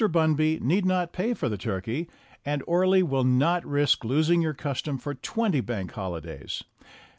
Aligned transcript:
Bunby 0.09 0.59
need 0.63 0.83
not 0.83 1.13
pay 1.13 1.35
for 1.35 1.47
the 1.47 1.59
turkey, 1.59 2.09
and 2.43 2.63
Orley 2.65 3.03
will 3.03 3.23
not 3.23 3.63
risk 3.63 4.03
losing 4.03 4.41
your 4.41 4.55
custom 4.55 4.97
for 4.97 5.13
twenty 5.13 5.61
Bank 5.61 5.91
Holidays. 5.91 6.63